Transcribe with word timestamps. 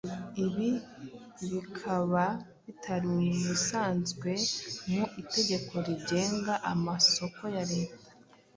ibi 0.43 0.69
bikaba 1.51 2.25
bitari 2.65 3.11
bisanzzwe 3.45 4.31
mu 4.91 5.03
itegeko 5.21 5.73
rigenga 5.87 6.53
amasoko 6.71 7.41
ya 7.55 7.63
Leta. 7.71 8.07